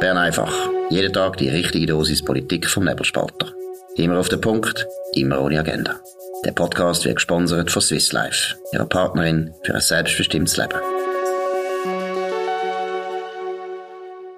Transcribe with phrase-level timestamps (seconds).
[0.00, 0.52] Bern einfach.
[0.90, 3.52] Jeden Tag die richtige Dosis Politik vom Nebelspalter.
[3.96, 5.96] Immer auf den Punkt, immer ohne Agenda.
[6.44, 10.78] Der Podcast wird gesponsert von Swiss Life, ihrer Partnerin für ein selbstbestimmtes Leben.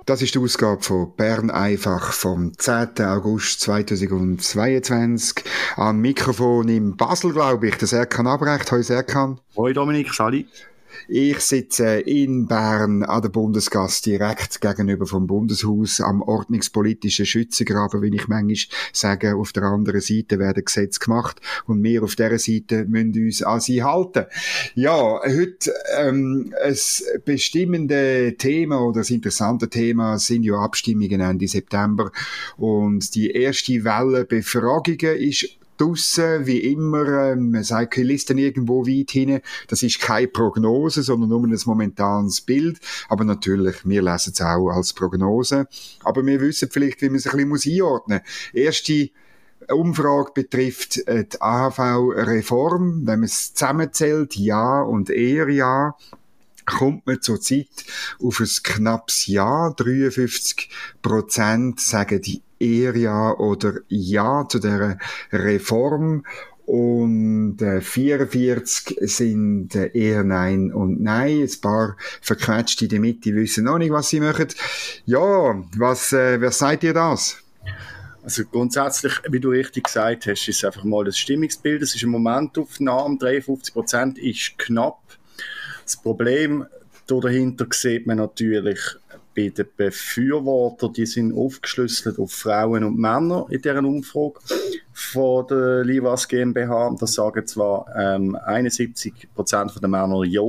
[0.07, 3.05] Das ist die Ausgabe von Bern einfach vom 10.
[3.05, 5.45] August 2022.
[5.77, 8.73] Am Mikrofon in Basel, glaube ich, der Serkan Abrecht.
[8.73, 9.39] Hallo Serkan.
[9.57, 10.49] Hoi Dominik, Sali.
[11.09, 18.15] Ich sitze in Bern an der Bundesgasse direkt gegenüber vom Bundeshaus am ordnungspolitischen Schützengraben, wie
[18.15, 18.57] ich manchmal
[18.93, 19.37] sage.
[19.37, 23.61] Auf der anderen Seite werden Gesetze gemacht und wir auf dieser Seite müssen uns an
[23.61, 24.27] sie halten.
[24.75, 26.77] Ja, heute ähm, ein
[27.25, 32.11] bestimmende Thema oder das interessante Thema sind ja Abstimmungen Ende September
[32.57, 38.87] und die erste Welle Befragungen ist draussen, wie immer, ähm, man sagt keine Listen irgendwo
[38.87, 39.41] weit hin.
[39.69, 42.79] Das ist keine Prognose, sondern nur ein momentanes Bild.
[43.09, 45.67] Aber natürlich, wir lesen es auch als Prognose.
[46.05, 48.61] Aber wir wissen vielleicht, wie man es ein bisschen einordnen muss.
[48.61, 49.11] Erste
[49.69, 53.07] Umfrage betrifft äh, die AHV-Reform.
[53.07, 55.95] Wenn man es zusammenzählt, ja und eher ja,
[56.67, 57.69] kommt man zurzeit
[58.23, 59.71] auf ein knappes Ja.
[59.71, 60.71] 53
[61.03, 64.99] Prozent sagen die eher Ja oder Ja zu der
[65.33, 66.23] Reform
[66.71, 71.41] und äh, 44 sind äh, eher Nein und Nein.
[71.43, 74.47] Ein paar verquetschte in der Mitte wissen noch nicht, was sie machen.
[75.05, 77.39] Ja, was, äh, wer sagt ihr das?
[78.23, 81.83] Also grundsätzlich, wie du richtig gesagt hast, ist einfach mal das Stimmungsbild.
[81.83, 85.01] Es ist eine Momentaufnahme, 53 Prozent ist knapp.
[85.85, 86.67] Das Problem
[87.09, 88.79] dahinter sieht man natürlich
[89.35, 94.41] bei den Befürwortern, die sind aufgeschlüsselt auf Frauen und Männer in deren Umfrage
[94.93, 96.97] von der Livas GmbH.
[96.99, 100.43] Das sagen zwar ähm, 71 Prozent der Männer ja,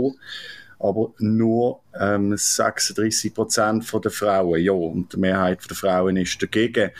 [0.79, 6.91] aber nur ähm, 36 Prozent der Frauen ja und die Mehrheit der Frauen ist dagegen.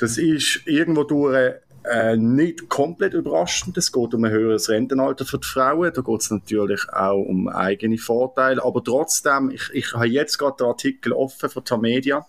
[0.00, 3.76] Das ist irgendwo durch äh, nicht komplett überraschend.
[3.76, 5.92] Es geht um ein höheres Rentenalter für die Frauen.
[5.94, 8.64] Da geht es natürlich auch um eigene Vorteile.
[8.64, 12.26] Aber trotzdem, ich, ich habe jetzt gerade den Artikel offen für die Media.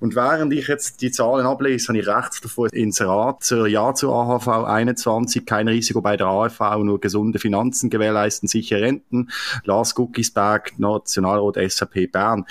[0.00, 4.14] Und während ich jetzt die Zahlen ablese, habe ich rechts davor Inserat zur Ja zur
[4.14, 9.30] AHV 21, kein Risiko bei der AHV, nur gesunde Finanzen gewährleisten, sichere Renten.
[9.64, 12.46] Lars Guckisberg, Nationalrat SAP Bern.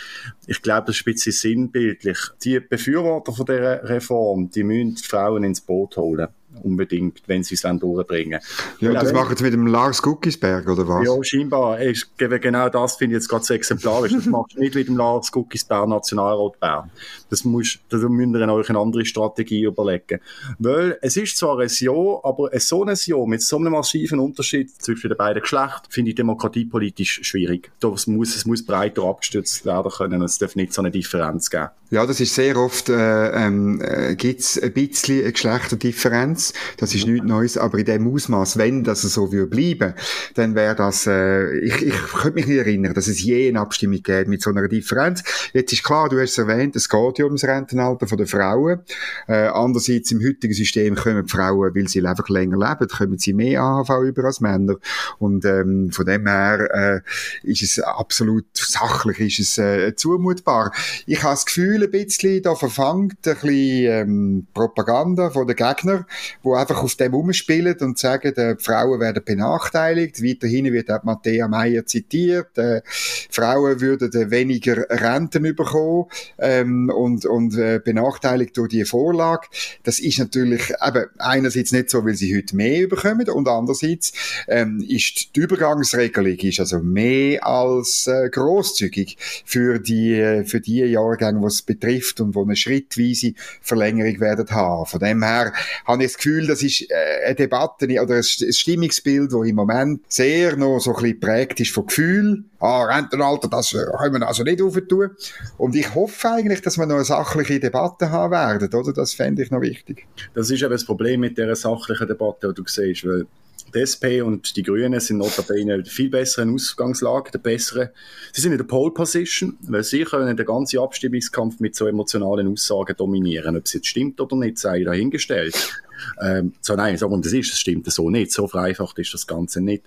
[0.47, 2.17] Ich glaube, das ist ein bisschen sinnbildlich.
[2.43, 6.27] Die Befürworter von dieser Reform, die müssen die Frauen ins Boot holen
[6.63, 8.39] unbedingt, wenn sie es dann durchbringen.
[8.79, 11.05] Ja, und das machen sie mit dem Lars Guckisberg, oder was?
[11.05, 11.81] Ja, scheinbar.
[11.81, 14.13] Ich, genau das finde ich jetzt gerade so exemplarisch.
[14.13, 16.91] Das machst du nicht mit dem Lars Guckisberg Nationalrat Bern.
[17.29, 20.19] Das muss, da müsst ihr euch eine andere Strategie überlegen.
[20.59, 21.91] Weil es ist zwar ein Ja,
[22.23, 26.15] aber so ein Ja mit so einem massiven Unterschied zwischen den beiden Geschlechtern finde ich
[26.15, 27.71] demokratiepolitisch schwierig.
[27.79, 30.21] Das muss, es muss breiter abgestützt werden können.
[30.21, 31.69] Es darf nicht so eine Differenz geben.
[31.91, 36.44] Ja, das ist sehr oft, äh, ähm, äh, gibt es ein bisschen eine Geschlechterdifferenz.
[36.77, 39.93] Das ist nichts Neues, aber in dem Ausmaß, wenn das so würde bleiben,
[40.35, 44.01] dann wäre das, äh, ich, ich könnte mich nicht erinnern, dass es je eine Abstimmung
[44.01, 45.23] gäbe mit so einer Differenz.
[45.53, 48.81] Jetzt ist klar, du hast es erwähnt, es geht ja ums Rentenalter der Frauen.
[49.27, 53.33] Äh, andererseits im heutigen System kommen die Frauen, weil sie einfach länger leben, kommen sie
[53.33, 54.75] mehr AHV über als Männer.
[55.19, 57.03] Und ähm, von dem her
[57.43, 60.71] äh, ist es absolut sachlich, ist es äh, zumutbar.
[61.05, 66.05] Ich habe das Gefühl, ein bisschen, da verfangt ein bisschen ähm, Propaganda von den Gegnern,
[66.43, 70.23] wo einfach auf dem umspielen und sagen, die Frauen werden benachteiligt.
[70.23, 72.81] Weiterhin wird auch Matthäa Meyer zitiert, äh,
[73.29, 76.05] Frauen würden weniger Renten bekommen
[76.37, 79.47] ähm, und, und äh, benachteiligt durch die Vorlage.
[79.83, 84.13] Das ist natürlich eben einerseits nicht so, weil sie heute mehr bekommen und andererseits
[84.47, 91.41] ähm, ist die Übergangsregelung ist also mehr als äh, großzügig für die für die Jahrgänge,
[91.41, 94.85] was betrifft und wo eine schrittweise Verlängerung werden haben.
[94.85, 95.53] Von dem her
[95.85, 100.01] habe ich das Gefühl, das ist äh, eine Debatte oder ein Stimmungsbild, das im Moment
[100.07, 102.43] sehr noch so ein bisschen prägt ist von Gefühl.
[102.59, 105.11] Ah, Rentenalter, das können wir also nicht auftun.
[105.57, 108.93] Und ich hoffe eigentlich, dass wir noch eine sachliche Debatte haben werden, oder?
[108.93, 110.07] Das fände ich noch wichtig.
[110.33, 113.27] Das ist eben das Problem mit dieser sachlichen Debatte, die du siehst, weil
[113.75, 117.89] die SP und die Grünen sind notabene in viel besseren Ausgangslage, der besseren.
[118.31, 122.47] Sie sind in der Pole Position, weil sie können den ganzen Abstimmungskampf mit so emotionalen
[122.47, 123.57] Aussagen dominieren.
[123.57, 125.83] Ob es jetzt stimmt oder nicht, sei dahingestellt.
[126.21, 128.31] Ähm, so, nein, sagen wir, das ist, das stimmt so nicht.
[128.31, 129.83] So vereinfacht ist das Ganze nicht.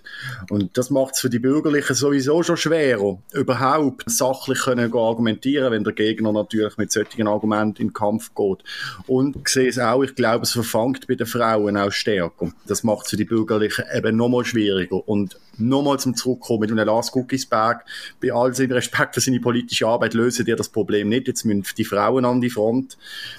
[0.49, 5.83] Und das macht es für die Bürgerlichen sowieso schon schwerer, überhaupt sachlich können argumentieren, wenn
[5.83, 8.63] der Gegner natürlich mit solchen Argumenten in den Kampf geht.
[9.07, 12.51] Und ich sehe es auch, ich glaube, es verfangt bei den Frauen auch stärker.
[12.67, 15.07] Das macht es für die Bürgerlichen eben nochmal schwieriger.
[15.07, 17.85] Und nochmal zum Zurückkommen mit einem Lars Guckisberg,
[18.21, 21.27] bei all seinem Respekt für seine politische Arbeit lösen die das Problem nicht.
[21.27, 22.97] Jetzt müssen die Frauen an die Front,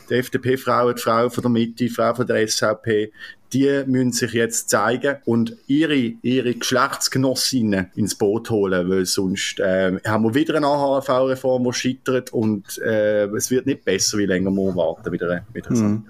[0.08, 3.12] die FDP-Frauen, die Frauen von der Mitte, die Frauen von der SVP,
[3.53, 9.99] die müssen sich jetzt zeigen und ihre, ihre Geschlechtsgenossinnen ins Boot holen, weil sonst äh,
[10.07, 14.51] haben wir wieder eine AHV-Reform, die scheitert und äh, es wird nicht besser, wie länger
[14.51, 16.05] wir warten mit einer, mit einer mhm.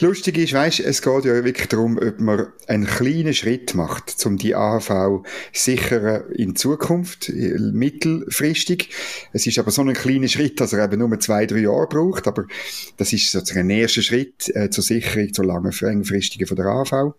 [0.00, 4.36] Lustig ist, weißt, es geht ja wirklich darum, ob man einen kleinen Schritt macht, um
[4.36, 8.90] die AHV sichern in Zukunft, mittelfristig.
[9.32, 12.26] Es ist aber so ein kleiner Schritt, dass er eben nur zwei, drei Jahre braucht,
[12.26, 12.46] aber
[12.96, 17.14] das ist sozusagen ein erster Schritt äh, zur Sicherung, zur langfristigen von der AHV.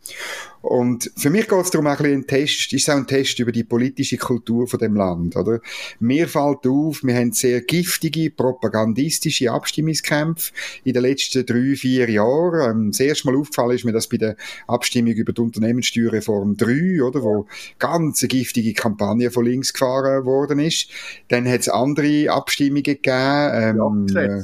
[0.63, 3.51] Und für mich geht es darum, ein bisschen ein Test, ist auch ein Test über
[3.51, 5.60] die politische Kultur von dem Land, oder?
[6.00, 10.54] Mir fällt auf, wir haben sehr giftige, propagandistische Abstimmungskämpfe
[10.86, 12.33] in den letzten drei, vier Jahren.
[12.70, 14.36] Ähm, das erste Mal aufgefallen ist mir das bei der
[14.68, 17.22] Abstimmung über die Unternehmenssteuerreform 3, oder?
[17.24, 17.48] Wo
[17.80, 20.90] ganz eine giftige Kampagne von links gefahren worden ist.
[21.30, 23.08] Dann hat es andere Abstimmungen gegeben,
[23.54, 24.44] ähm, ja,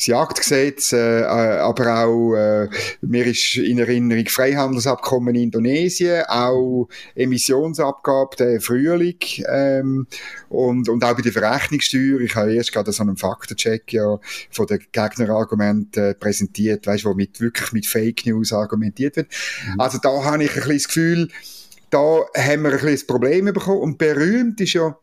[0.00, 2.68] das Jagdgesetz, äh, äh, aber auch, äh,
[3.02, 10.06] mir ist in Erinnerung Freihandelsabkommen in Indonesien, auch Emissionsabgabe der Frühling ähm,
[10.48, 12.20] und, und auch bei der Verrechnungssteuer.
[12.20, 14.18] Ich habe erst gerade so einen Faktencheck ja
[14.50, 19.28] von den Gegnerargumenten präsentiert, weißt, wo mit, wirklich mit Fake News argumentiert wird.
[19.66, 19.80] Mhm.
[19.80, 21.28] Also da habe ich ein bisschen das Gefühl,
[21.90, 24.96] da haben wir ein bisschen das Problem bekommen und berühmt ist ja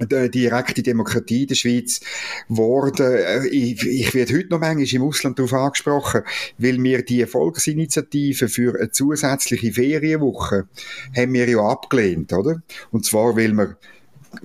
[0.00, 2.00] die direkte Demokratie in der Schweiz
[2.48, 3.06] geworden.
[3.06, 6.22] Äh, ich, ich werde heute noch manchmal im Ausland darauf angesprochen,
[6.58, 10.68] weil wir die Volksinitiative für eine zusätzliche Ferienwoche
[11.16, 12.62] haben wir ja abgelehnt, oder?
[12.90, 13.76] Und zwar, weil wir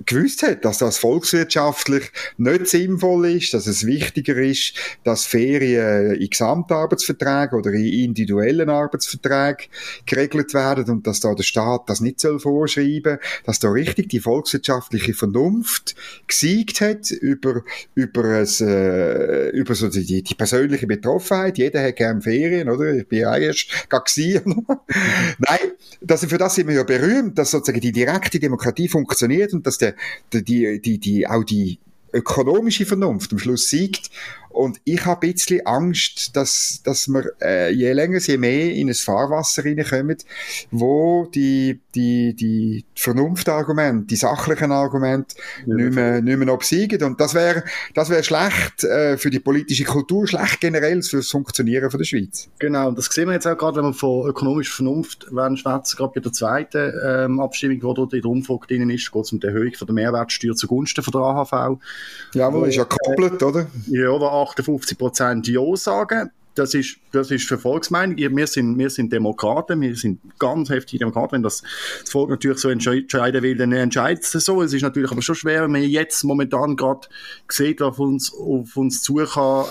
[0.04, 4.74] gewusst hat, dass das volkswirtschaftlich nicht sinnvoll ist, dass es wichtiger ist,
[5.04, 9.66] dass Ferien in Gesamtarbeitsverträgen oder in individuellen Arbeitsverträgen
[10.06, 14.20] geregelt werden und dass da der Staat das nicht soll vorschreiben, dass da richtig die
[14.20, 15.94] volkswirtschaftliche Vernunft
[16.26, 17.62] gesiegt hat über
[17.94, 21.58] über es, äh, über so die, die persönliche Betroffenheit.
[21.58, 22.94] Jeder hat gern Ferien, oder?
[22.94, 23.68] Ich bin ja erst.
[23.88, 25.58] Nein,
[26.00, 29.75] das, für das sind wir ja berühmt, dass sozusagen die direkte Demokratie funktioniert und dass
[29.78, 29.94] dass
[30.32, 31.78] der, die, die, die, auch die
[32.12, 34.10] ökonomische Vernunft am Schluss siegt
[34.56, 38.88] und ich habe ein bisschen Angst, dass, dass wir äh, je länger, je mehr in
[38.88, 40.16] ein Fahrwasser reinkommen,
[40.70, 45.36] wo die, die, die Vernunftargumente, die sachlichen Argumente
[45.66, 47.02] ja, nicht, mehr, nicht mehr obsiegen.
[47.02, 47.64] Und das wäre
[47.94, 52.04] das wäre schlecht äh, für die politische Kultur, schlecht generell für das Funktionieren von der
[52.04, 52.48] Schweiz.
[52.58, 56.20] Genau, das sehen wir jetzt auch gerade, wenn wir von ökonomischer Vernunft schwätzen, gerade bei
[56.20, 59.46] der zweiten ähm, Abstimmung, die dort in der Umfrage drin ist, geht es um die
[59.46, 61.78] Erhöhung von der Mehrwertsteuer zugunsten von der AHV.
[62.34, 63.66] Jawohl, ist ja gekoppelt, oder?
[63.86, 66.30] Ja, aber 58 Prozent Ja sagen.
[66.56, 68.16] Das ist, das ist für Volksmeinung.
[68.16, 71.32] Wir sind, wir sind Demokraten, wir sind ganz heftige Demokraten.
[71.32, 71.62] Wenn das,
[72.00, 74.62] das Volk natürlich so entscheiden will, dann entscheidet es so.
[74.62, 77.08] Es ist natürlich aber schon schwer, wenn man jetzt momentan gerade
[77.48, 79.66] sieht, was auf uns, auf uns zu kann.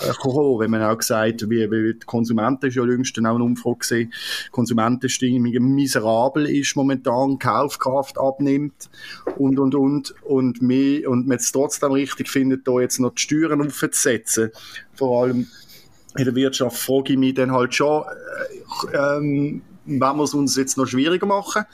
[0.58, 4.12] Wenn man auch sagt, wie, wie die Konsumenten ist ja jüngst auch eine Umfrage gesehen,
[4.52, 8.88] Konsumentenstimmung miserabel ist momentan, Kaufkraft abnimmt
[9.36, 10.14] und, und, und.
[10.22, 14.50] Und, mehr, und man es trotzdem richtig findet, da jetzt noch die Steuern aufzusetzen.
[14.94, 15.48] Vor allem
[16.18, 18.04] in der Wirtschaft frage ich mich dann halt schon,
[18.92, 21.64] äh, ähm, wenn wir es uns jetzt noch schwieriger machen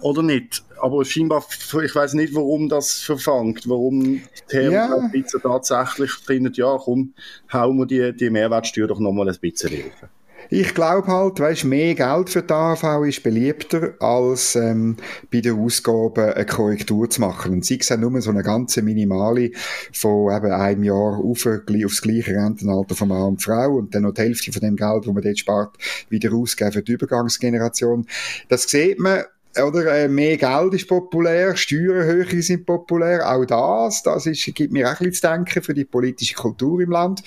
[0.00, 0.64] oder nicht.
[0.80, 1.44] Aber scheinbar,
[1.84, 4.20] ich weiß nicht, warum das verfangt, warum
[4.52, 5.10] die ja.
[5.42, 7.14] tatsächlich findet, ja komm,
[7.52, 10.08] hauen wir die, die Mehrwertsteuer doch nochmal ein bisschen helfen.
[10.54, 14.98] Ich glaube halt, weißt, mehr Geld für die AHV ist beliebter, als ähm,
[15.32, 17.52] bei den Ausgaben eine Korrektur zu machen.
[17.54, 19.52] Und es auch nur so eine ganze minimale
[19.94, 24.12] von eben einem Jahr auf, aufs gleiche Rentenalter von Mann und Frau und dann noch
[24.12, 25.78] die Hälfte von dem Geld, das man dort spart,
[26.10, 28.06] wieder ausgeben für die Übergangsgeneration.
[28.50, 29.22] Das sieht man
[29.60, 34.86] oder äh, mehr Geld ist populär, Steuerhöhe sind populär, auch das, das ist, gibt mir
[34.86, 37.22] auch ein bisschen zu denken für die politische Kultur im Land.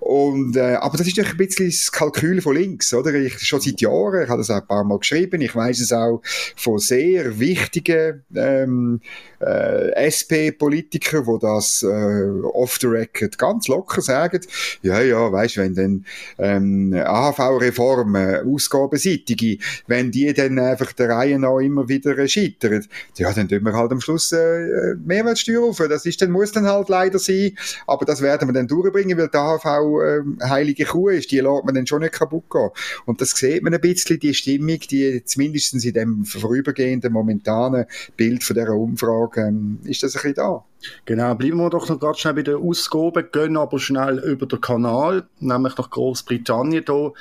[0.00, 3.12] Und, äh, aber das ist doch ein bisschen das Kalkül von links, oder?
[3.14, 5.92] Ich, schon seit Jahren, ich habe das auch ein paar Mal geschrieben, ich weiß es
[5.92, 6.22] auch
[6.56, 9.00] von sehr wichtigen ähm,
[9.40, 14.40] äh, SP-Politiker, wo das äh, off the record ganz locker sagen,
[14.82, 16.06] ja, ja, weißt, wenn dann
[16.38, 23.32] ähm, AHV-Reform, äh, ausgabenseitige, wenn die dann einfach der Reihe nach immer wieder scheitern, ja,
[23.32, 25.78] dann tun wir halt am Schluss äh, Mehrwertsteuer auf.
[25.78, 27.56] Das ist dann, muss dann halt leider sein,
[27.86, 31.64] aber das werden wir dann durchbringen, weil die AHV äh, heilige Kuh ist, die lässt
[31.64, 32.70] man dann schon nicht kaputt gehen.
[33.04, 38.44] Und das sieht man ein bisschen, die Stimmung, die zumindest in dem vorübergehenden, momentanen Bild
[38.44, 40.64] von dieser Umfrage Frage, ähm, ist das ein bisschen da?
[41.04, 44.60] Genau, bleiben wir doch noch ganz schnell bei den Ausgaben, gehen aber schnell über den
[44.60, 46.84] Kanal, nämlich nach Großbritannien.
[46.84, 47.12] Da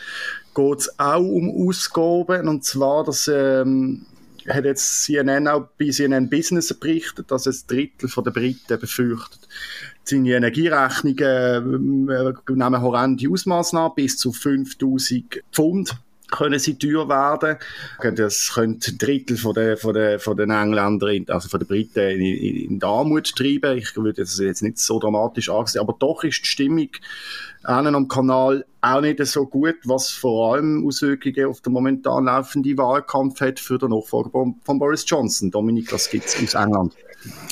[0.54, 4.06] geht es auch um Ausgaben, und zwar, dass ähm,
[4.48, 9.48] hat jetzt CNN auch bei CNN Business berichtet, dass ein Drittel der Briten befürchtet,
[10.04, 15.98] seine Energierechnungen äh, nehmen horrende Ausmaße an, bis zu 5000 Pfund
[16.32, 17.58] können sie teuer werden.
[18.16, 22.00] Das könnte ein Drittel von den, von den, von den Engländern, also von den Briten
[22.00, 23.78] in, in die Armut treiben.
[23.78, 26.90] Ich würde das jetzt nicht so dramatisch ansehen, aber doch ist die Stimmung
[27.68, 32.78] einen am Kanal auch nicht so gut, was vor allem Auswirkungen auf den momentan laufenden
[32.78, 35.52] Wahlkampf hat für den Nachfolger von Boris Johnson.
[35.52, 36.94] Dominik, was gibt es aus England?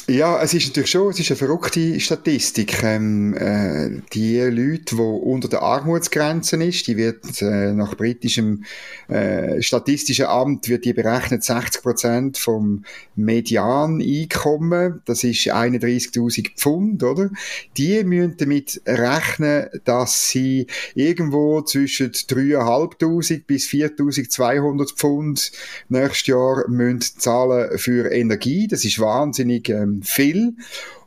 [0.07, 2.83] Ja, es ist natürlich schon, es ist eine verrückte Statistik.
[2.83, 8.65] Ähm, äh, die Leute, die unter der Armutsgrenze ist, die wird äh, nach britischem
[9.07, 12.83] äh, statistischen Amt wird die berechnet 60 Prozent vom
[13.15, 15.01] Medianeinkommen.
[15.05, 17.29] Das ist 31.000 Pfund, oder?
[17.77, 25.51] Die müssen damit rechnen, dass sie irgendwo zwischen 3.500 bis 4.200 Pfund
[25.89, 28.67] nächstes Jahr müssen zahlen für Energie.
[28.67, 30.55] Das ist wahnsinnig ähm, viel.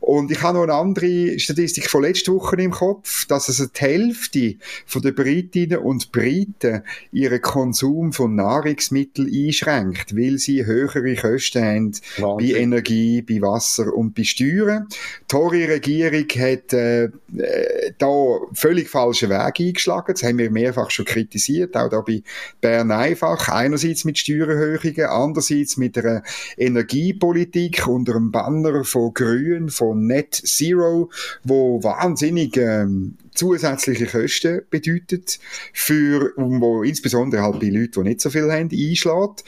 [0.07, 3.81] Und ich habe noch eine andere Statistik von letzter Woche im Kopf, dass also die
[3.81, 11.61] Hälfte von den Britinnen und Briten ihren Konsum von Nahrungsmitteln einschränkt, weil sie höhere Kosten
[11.61, 12.53] haben Wahnsinn.
[12.53, 14.87] bei Energie, bei Wasser und bei Steuern.
[14.89, 20.13] Die Tory-Regierung hat äh, äh, da völlig falschen Weg eingeschlagen.
[20.13, 22.23] Das haben wir mehrfach schon kritisiert, auch da bei
[22.61, 23.49] Bern einfach.
[23.49, 26.23] Einerseits mit Steuererhöhungen, andererseits mit einer
[26.57, 31.09] Energiepolitik unter einem Banner von Grünen, von Net Zero,
[31.43, 35.39] wo wahnsinnig ähm, zusätzliche Kosten bedeutet,
[35.73, 39.43] für, wo insbesondere halt bei Leuten, die nicht so viel haben, einschlägt.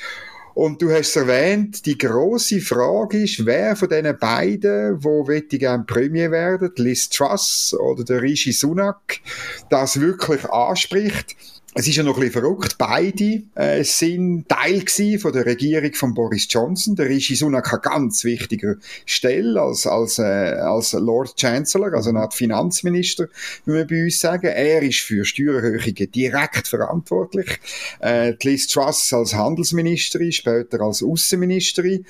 [0.59, 5.85] Und du hast erwähnt, die große Frage ist, wer von diesen beiden, wo möchte gerne
[5.85, 9.21] Premier werden, Liz Truss oder der Rishi Sunak,
[9.69, 11.37] das wirklich anspricht.
[11.75, 12.77] Es ist ja noch ein bisschen verrückt.
[12.79, 14.83] Beide äh, sind Teil
[15.19, 16.95] von der Regierung von Boris Johnson.
[16.95, 22.21] Der Rishi Sunak hat ganz wichtiger Stelle als, als, äh, als Lord Chancellor, also eine
[22.21, 23.27] Art Finanzminister,
[23.65, 24.47] wie wir bei uns sagen.
[24.47, 27.59] Er ist für Steuererhöhungen direkt verantwortlich.
[27.99, 32.03] Äh, Liz Truss als Handelsministerin, später als Außenministerin.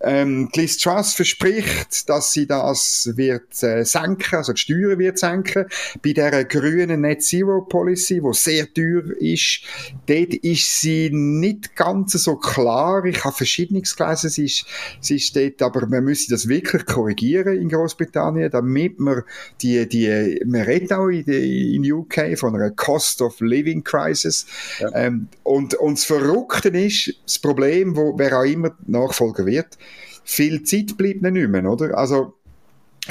[0.00, 5.66] Ähm, Liz Truss verspricht, dass sie das wird äh, senken, also die Steuern wird senken.
[6.04, 9.60] Bei der grünen Net Zero Policy, wo sehr teuer ist,
[10.06, 13.04] dort ist sie nicht ganz so klar.
[13.04, 14.66] Ich habe verschiedenes gelesen, sie ist,
[15.00, 19.22] sie ist dort, aber man müsste das wirklich korrigieren in Großbritannien, damit man
[19.62, 24.46] die, die, man redet auch in, in UK von einer Cost of Living Crisis.
[24.80, 24.90] Ja.
[24.94, 29.78] Ähm, und, und das Verrückte ist, das Problem, wo wer auch immer Nachfolger wird,
[30.26, 31.96] viel Zeit bleibt nicht mehr, oder?
[31.96, 32.34] Also,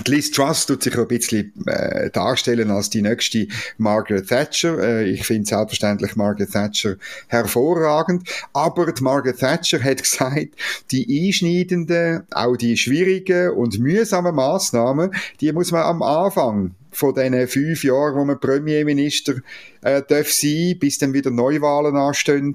[0.05, 4.77] Liz Truss tut sich ein bisschen äh, darstellen als die nächste Margaret Thatcher.
[4.79, 6.97] Äh, ich finde selbstverständlich Margaret Thatcher
[7.29, 8.27] hervorragend.
[8.51, 10.49] Aber die Margaret Thatcher hat gesagt,
[10.91, 17.47] die einschneidenden, auch die schwierigen und mühsamen Maßnahmen, die muss man am Anfang von diesen
[17.47, 19.35] fünf Jahren, wo man Premierminister
[19.81, 22.53] äh, darf sein, bis dann wieder Neuwahlen anstehen,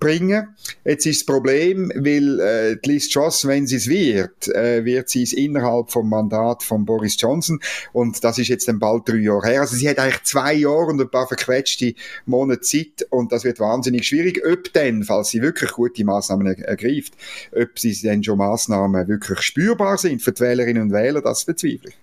[0.00, 0.56] bringen.
[0.84, 5.22] Jetzt ist das Problem, weil äh, Liz Truss, wenn sie es wird, äh, wird sie
[5.22, 7.60] es innerhalb vom Mandat von Boris Johnson
[7.92, 9.60] und das ist jetzt dann bald drei Jahre her.
[9.60, 11.94] Also sie hat eigentlich zwei Jahre und ein paar verquetschte
[12.26, 14.42] Monate Zeit und das wird wahnsinnig schwierig.
[14.44, 17.12] Ob denn, falls sie wirklich gute Maßnahmen er ergreift,
[17.52, 21.90] ob sie denn schon Maßnahmen wirklich spürbar sind für die Wählerinnen und Wähler, das bezweifle
[21.90, 21.96] ich.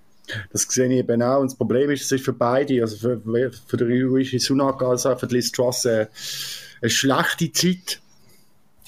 [0.52, 1.40] Das sehe ich eben auch.
[1.40, 5.06] Und das Problem ist, es ist für beide, also für, für den Rishi Sunak als
[5.06, 6.08] auch für Liz Truss, äh,
[6.82, 8.02] eine schlechte Zeit.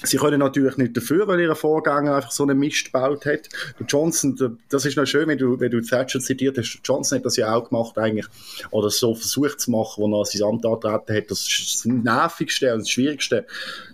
[0.02, 3.50] Sie können natürlich nicht dafür, weil ihr Vorgänger einfach so einen Mist gebaut hat.
[3.86, 6.80] Johnson, das ist noch schön, wenn du, wenn du Thatcher zitiert hast.
[6.82, 8.26] Johnson hat das ja auch gemacht eigentlich,
[8.70, 11.30] oder so versucht zu machen, wo er sein Amt antreten hat.
[11.30, 13.46] Das ist das Nervigste und das Schwierigste,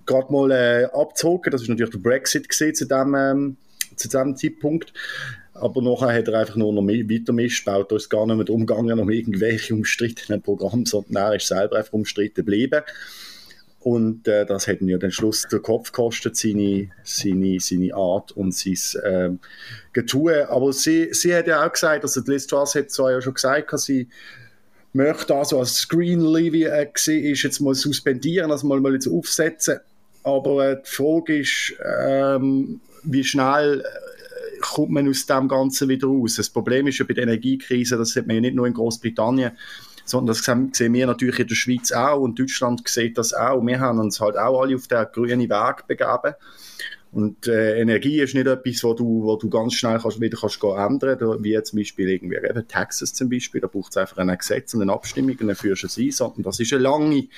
[0.05, 1.51] gerade mal äh, abzuhocken.
[1.51, 3.57] Das ist natürlich der Brexit gesehen zu dem, ähm,
[3.97, 4.93] zu dem Zeitpunkt.
[5.55, 7.91] Aber nachher hat er einfach nur noch weiter Mist gebaut.
[7.91, 11.95] Da ist gar nicht mehr umgegangen um irgendwelche umstrittenen Programme, sondern er ist selber einfach
[11.95, 12.83] umstritten geblieben.
[13.87, 18.33] Und äh, das hat ihn ja den Schluss den Kopf gekostet, seine, seine, seine Art
[18.33, 18.75] und sein
[19.05, 19.31] äh,
[19.93, 20.51] Getue.
[20.51, 23.73] Aber sie, sie hat ja auch gesagt, also Liz Truss hat zwar ja schon gesagt,
[23.73, 24.09] dass sie
[24.93, 26.89] möchte also als Screen Levy äh,
[27.31, 29.79] ist jetzt mal suspendieren, also mal, mal jetzt aufsetzen.
[30.25, 36.09] Aber äh, die Frage ist, ähm, wie schnell äh, kommt man aus dem Ganzen wieder
[36.09, 36.35] raus?
[36.35, 39.53] Das Problem ist ja bei der Energiekrise, das sieht man ja nicht nur in Großbritannien,
[40.07, 43.61] sondern das sehen wir natürlich in der Schweiz auch und Deutschland sieht das auch.
[43.61, 46.35] Wir haben uns halt auch alle auf den grünen Weg begeben.
[47.17, 50.63] Und äh, Energie ist nicht etwas, wo du, wo du ganz schnell kannst, wieder kannst
[50.63, 54.37] ändern kannst, wie zum Beispiel irgendwie eben Texas zum Beispiel, da braucht es einfach ein
[54.37, 57.29] Gesetz und eine Abstimmung und dann führst du es ein, sondern das ist ein, lange,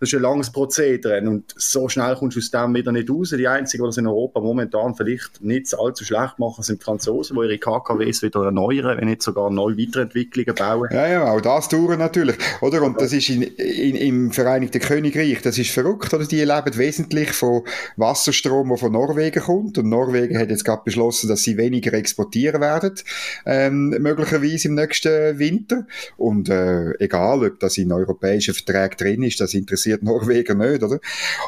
[0.00, 3.34] das ist ein langes Prozedere und so schnell kommst du aus dem wieder nicht raus.
[3.36, 7.36] Die einzigen, die das in Europa momentan vielleicht nicht allzu schlecht machen, sind die Franzosen,
[7.36, 10.88] die ihre KKWs wieder erneuern, wenn nicht sogar neue Weiterentwicklungen bauen.
[10.90, 12.36] Ja, ja, auch das dauert natürlich.
[12.62, 12.80] Oder?
[12.80, 16.24] Und das ist in, in, im Vereinigten Königreich, das ist verrückt, oder?
[16.24, 17.64] Die leben wesentlich von
[17.96, 19.78] Wasserstrom, der von Norwegen kommt.
[19.78, 22.94] Und Norwegen hat jetzt gerade beschlossen, dass sie weniger exportieren werden,
[23.46, 25.86] ähm, möglicherweise im nächsten Winter.
[26.16, 31.00] Und äh, egal, ob das in europäischen Verträgen drin ist, das interessiert Norweger nicht, oder?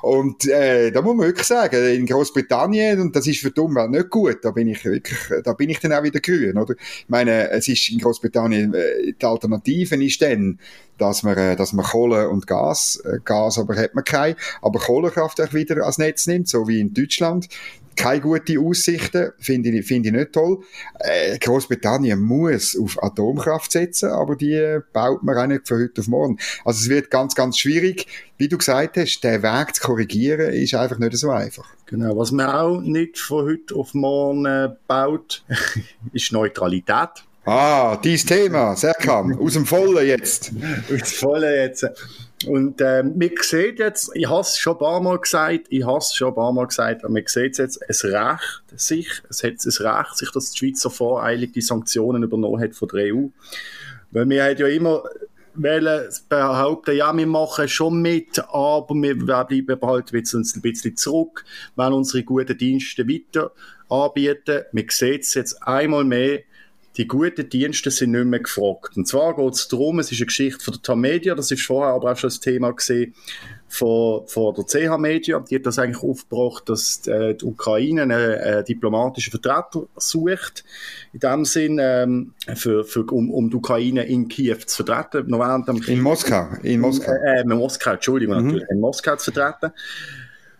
[0.02, 3.90] Und äh, da muss man wirklich sagen, in Großbritannien, und das ist für die Umwelt
[3.90, 6.74] nicht gut, da bin ich wirklich, da bin ich dann auch wieder grün, oder?
[6.78, 10.58] Ich meine, es ist in Großbritannien, äh, die Alternative ist dann,
[11.00, 14.78] dass man, äh, dass man Kohle und Gas, äh, Gas aber hat man kein, aber
[14.78, 17.48] Kohlekraft auch wieder als Netz nimmt, so wie in Deutschland.
[17.96, 20.60] Keine gute Aussichten, finde ich, finde ich nicht toll.
[21.00, 26.08] Äh, Großbritannien muss auf Atomkraft setzen, aber die baut man auch nicht von heute auf
[26.08, 26.38] morgen.
[26.64, 28.06] Also es wird ganz, ganz schwierig.
[28.38, 31.66] Wie du gesagt hast, der Weg zu korrigieren ist einfach nicht so einfach.
[31.86, 35.44] Genau, was man auch nicht von heute auf morgen äh, baut,
[36.12, 37.24] ist Neutralität.
[37.44, 40.52] Ah, dieses Thema, sehr kam, aus dem Vollen jetzt.
[40.92, 41.86] aus dem Vollen jetzt.
[42.46, 45.98] Und äh, man sieht jetzt, ich habe es schon ein paar Mal gesagt, ich habe
[45.98, 49.54] es schon ein paar Mal gesagt, aber man sieht jetzt, es rächt sich, es hat
[49.64, 53.26] es Recht sich, dass die Schweiz voreilig die Sanktionen übernommen hat von der EU.
[54.10, 55.02] Weil wir haben ja immer
[55.54, 61.44] wollen behaupten, ja, wir machen schon mit, aber wir bleiben halt ein bisschen zurück,
[61.76, 63.52] wenn unsere guten Dienste weiter
[63.88, 64.62] anbieten.
[64.72, 66.40] Man sieht es jetzt einmal mehr,
[66.96, 68.96] die guten Dienste sind nicht mehr gefragt.
[68.96, 71.94] Und zwar geht es darum, es ist eine Geschichte von der Tamedia, das ist vorher
[71.94, 73.14] aber auch schon das Thema gesehen,
[73.68, 78.32] von, von der CH Media, die hat das eigentlich aufgebracht, dass äh, die Ukraine einen
[78.32, 80.64] äh, diplomatischen Vertreter sucht,
[81.12, 85.28] in dem Sinn, ähm, für, für, um, um die Ukraine in Kiew zu vertreten.
[85.86, 87.12] in Moskau, in Moskau.
[87.12, 88.46] Äh, in Moskau, Entschuldigung, mhm.
[88.46, 89.72] natürlich, in Moskau zu vertreten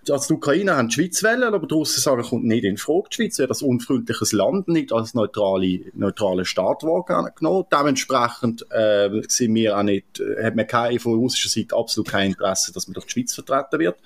[0.08, 3.08] also die Ukraine haben die Schweiz wählen, aber die Russen sagen, kommt nicht in Frage.
[3.10, 7.64] Die Schweiz wird als unfreundliches Land nicht als neutrale, neutrale Staat wahrgenommen.
[7.72, 12.30] Dementsprechend äh, sind wir auch nicht, äh, hat man keine, von russischer Seite absolut kein
[12.30, 13.96] Interesse, dass man durch die Schweiz vertreten wird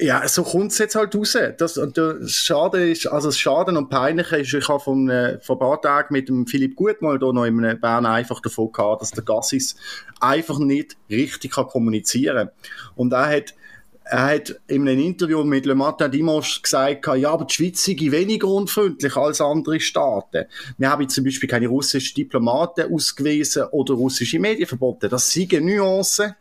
[0.00, 1.36] ja, so kommt es jetzt halt raus.
[1.56, 5.38] Das, und das Schade ist, also das Schaden und Peinliche ist, ich habe von, äh,
[5.40, 9.02] vor ein paar Tagen mit dem Philipp Gutmal hier noch in Bern einfach davon gehabt,
[9.02, 9.76] dass der Gassis
[10.20, 12.50] einfach nicht richtig kann kommunizieren.
[12.96, 13.54] Und er hat
[14.10, 17.96] er hat in einem Interview mit Le Matin Dimanche gesagt, ja, aber die Schweiz sei
[17.98, 20.46] weniger unfreundlich als andere Staaten.
[20.78, 25.10] Wir haben zum Beispiel keine russischen Diplomaten ausgewiesen oder russische Medien verboten.
[25.10, 26.34] Das sind Nuancen,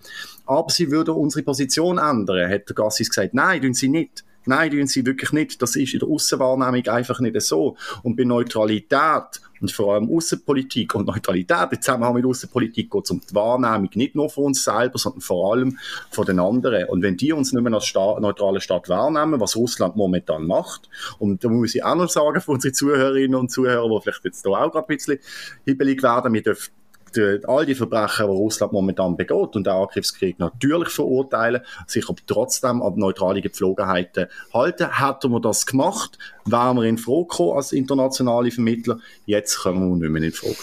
[0.46, 3.34] aber sie würden unsere Position ändern, hat der Gassis gesagt.
[3.34, 4.24] Nein, tun sie nicht.
[4.48, 5.62] Nein, tun sie wirklich nicht.
[5.62, 7.78] Das ist in der Aussenwahrnehmung einfach nicht so.
[8.04, 13.12] Und bei Neutralität und vor allem Außenpolitik und Neutralität, im Zusammenhang mit Außenpolitik geht es
[13.12, 15.78] um die Wahrnehmung nicht nur von uns selber, sondern vor allem
[16.12, 16.88] von den anderen.
[16.90, 20.90] Und wenn die uns nicht mehr als Staat, neutrale Staat wahrnehmen, was Russland momentan macht,
[21.20, 24.46] und da muss ich auch noch sagen für unsere Zuhörerinnen und Zuhörer, die vielleicht jetzt
[24.46, 25.20] da auch gerade ein bisschen
[25.66, 26.72] hibbelig werden, wir dürfen
[27.48, 32.82] all die Verbrechen, die Russland momentan begeht und der Angriffskrieg natürlich verurteilen, sich aber trotzdem
[32.82, 34.98] an neutrale Gepflogenheiten halten.
[34.98, 36.18] Hätten wir das gemacht,
[36.52, 39.00] wären wir in Frage als internationale Vermittler.
[39.26, 40.56] Jetzt können wir nicht mehr in Frage.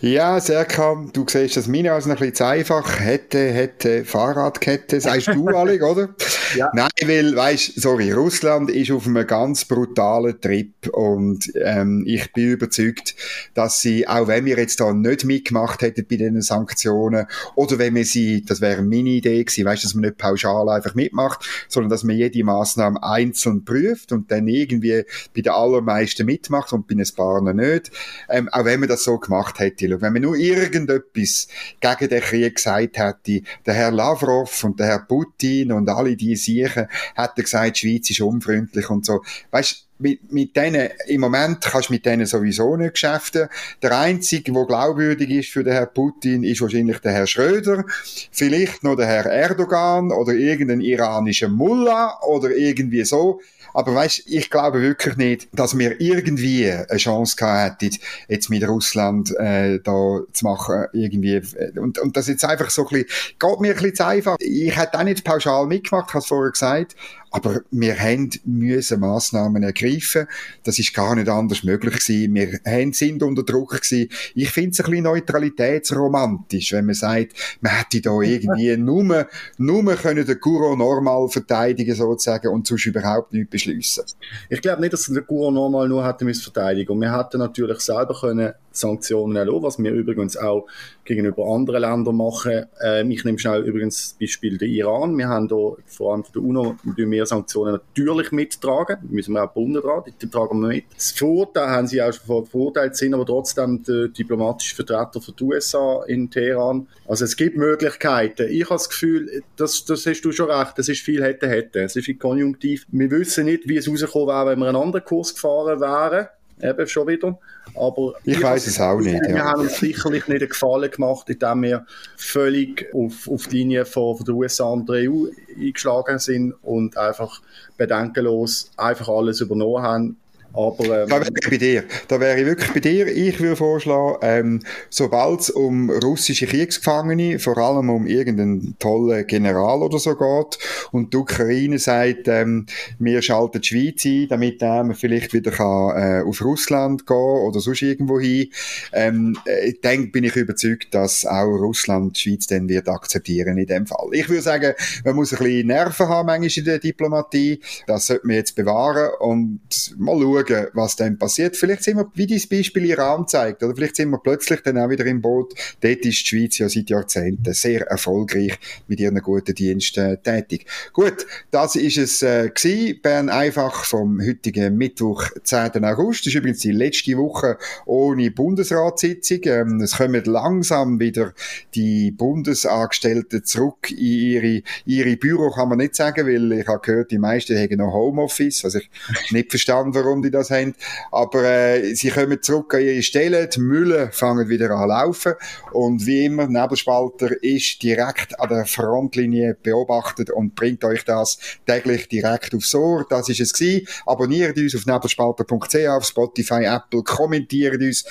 [0.00, 3.00] Ja, Serkan, du siehst das meine also ein bisschen zu einfach.
[3.00, 6.10] Hätte, hätte, Fahrradkette, sagst du alle, oder?
[6.56, 6.70] Ja.
[6.72, 12.52] Nein, weil, weißt, sorry, Russland ist auf einem ganz brutalen Trip und ähm, ich bin
[12.52, 13.16] überzeugt,
[13.54, 17.94] dass sie, auch wenn wir jetzt da nicht mitgemacht hätten bei diesen Sanktionen oder wenn
[17.94, 21.90] wir sie, das wäre meine Idee gewesen, weißt, dass man nicht pauschal einfach mitmacht, sondern
[21.90, 26.94] dass man jede Maßnahme einzeln prüft und dann irgendwie bei den allermeisten mitmacht und bei
[26.94, 27.90] ein paar nicht.
[28.28, 30.00] Ähm, auch wenn man das so gemacht hätte.
[30.00, 31.48] Wenn man nur irgendetwas
[31.80, 36.36] gegen den Krieg gesagt hätte, der Herr Lavrov und der Herr Putin und alle die
[36.36, 39.22] Siechen hätten gesagt, die Schweiz ist unfreundlich und so.
[39.50, 43.48] Weißt, mit, mit denen, im Moment kannst du mit denen sowieso nicht geschäften.
[43.82, 47.84] Der einzige, der glaubwürdig ist für den Herrn Putin, ist wahrscheinlich der Herr Schröder,
[48.30, 53.40] vielleicht noch der Herr Erdogan oder irgendein iranischer Mullah oder irgendwie so.
[53.74, 58.66] Aber weißt, ich glaube wirklich nicht, dass wir irgendwie eine Chance gehabt hätten, jetzt mit
[58.66, 61.42] Russland äh, da zu machen, irgendwie.
[61.76, 64.36] Und, und das jetzt einfach so ein bisschen, geht mir ein bisschen zu einfach.
[64.40, 66.96] Ich hätte auch nicht pauschal mitgemacht, ich habe es vorher gesagt,
[67.30, 70.26] aber wir haben müssen Massnahmen ergreifen
[70.64, 72.34] das ist gar nicht anders möglich gewesen.
[72.34, 74.08] Wir haben, sind unter Druck gewesen.
[74.34, 79.94] Ich finde es ein bisschen neutralitätsromantisch, wenn man sagt, man hätte da irgendwie nur, nur
[79.96, 84.04] können den Guru normal verteidigen sozusagen und sonst überhaupt nichts beschließen.
[84.48, 88.14] Ich glaube nicht, dass der Guru normal nur hätte verteidigen und wir hätten natürlich selber
[88.18, 90.66] können Sanktionen erlassen, was wir übrigens auch
[91.04, 92.66] gegenüber anderen Ländern machen.
[92.82, 95.16] Ähm, ich nehme schnell übrigens das Beispiel der Iran.
[95.18, 96.76] Wir haben da vor allem von der UNO
[97.18, 98.98] mehr Sanktionen natürlich mittragen.
[99.10, 100.84] Müssen wir auch gebunden dran, die tragen wir mit.
[100.94, 106.02] Das Vorteil haben sie auch schon verurteilt, sind aber trotzdem der diplomatische Vertreter die USA
[106.06, 106.86] in Teheran.
[107.06, 108.48] Also es gibt Möglichkeiten.
[108.50, 111.80] Ich habe das Gefühl, das, das hast du schon recht, das ist viel hätte, hätte.
[111.80, 112.86] Es ist viel konjunktiv.
[112.90, 116.28] Wir wissen nicht, wie es rausgekommen wäre, wenn wir einen anderen Kurs gefahren wären
[116.62, 117.38] eben schon wieder.
[117.74, 119.20] Aber ich weiß es auch nicht.
[119.22, 119.44] Wir ja.
[119.44, 124.16] haben uns sicherlich nicht einen Gefallen gemacht, indem wir völlig auf, auf die Linie von,
[124.16, 127.40] von der USA und der EU eingeschlagen sind und einfach
[127.76, 130.16] bedenkenlos einfach alles übernommen haben
[130.52, 131.84] aber, ähm, da wäre ich bei dir.
[132.08, 133.06] Da wäre ich wirklich bei dir.
[133.06, 139.82] Ich würde vorschlagen, ähm, sobald es um russische Kriegsgefangene, vor allem um irgendeinen tollen General
[139.82, 140.58] oder so geht,
[140.92, 142.66] und die Ukraine sagt, ähm,
[142.98, 147.60] wir schalten die Schweiz ein, damit man vielleicht wieder kann, äh, auf Russland gehen oder
[147.60, 148.48] sonst irgendwo hin,
[148.92, 153.66] ähm, äh, dann bin ich überzeugt, dass auch Russland die Schweiz dann wird akzeptieren in
[153.66, 154.08] dem Fall.
[154.12, 157.60] Ich würde sagen, man muss ein bisschen Nerven haben manchmal in der Diplomatie.
[157.86, 159.60] Das sollte man jetzt bewahren und
[159.98, 161.56] mal schauen, schauen, was dann passiert.
[161.56, 164.90] Vielleicht sind wir, wie das Beispiel Iran zeigt, oder vielleicht sind wir plötzlich dann auch
[164.90, 165.54] wieder im Boot.
[165.80, 170.66] Dort ist die Schweiz ja seit Jahrzehnten sehr erfolgreich mit ihren guten Diensten tätig.
[170.92, 173.00] Gut, das ist es äh, gewesen.
[173.02, 175.84] Bern einfach vom heutigen Mittwoch, 10.
[175.84, 176.20] August.
[176.20, 179.40] Das ist übrigens die letzte Woche ohne Bundesratssitzung.
[179.44, 181.32] Ähm, es kommen langsam wieder
[181.74, 187.10] die Bundesangestellten zurück in ihre, ihre Büro, kann man nicht sagen, weil ich habe gehört,
[187.10, 188.64] die meisten haben noch Homeoffice.
[188.64, 190.74] Also ich nicht verstanden, warum die das haben.
[191.10, 195.34] Aber äh, sie kommen zurück an ihre Stelle, die Mülle fangen wieder an laufen
[195.72, 202.08] und wie immer, Nebelspalter ist direkt an der Frontlinie beobachtet und bringt euch das täglich
[202.08, 203.06] direkt aufs Ohr.
[203.08, 203.86] Das ist es gewesen.
[204.06, 208.04] Abonniert uns auf nebelspalter.ch, auf Spotify, Apple, kommentiert uns.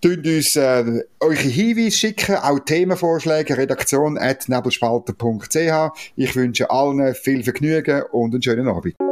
[0.00, 5.56] Tönt uns äh, eure Hinweise schicken, auch Themenvorschläge, redaktion at nebelspalter.ch.
[6.16, 9.11] Ich wünsche allen viel Vergnügen und einen schönen Abend.